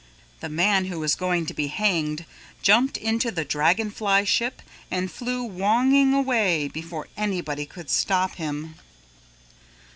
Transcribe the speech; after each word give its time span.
The 0.39 0.49
man 0.49 0.85
who 0.85 0.99
was 0.99 1.13
going 1.13 1.45
to 1.45 1.53
be 1.53 1.67
hanged 1.67 2.25
jumped 2.63 2.97
into 2.97 3.29
the 3.29 3.45
dragon 3.45 3.91
fly 3.91 4.23
ship 4.23 4.63
and 4.89 5.11
flew 5.11 5.47
whonging 5.47 6.11
away 6.15 6.67
before 6.67 7.07
anybody 7.15 7.67
could 7.67 7.87
stop 7.91 8.37
him. 8.37 8.77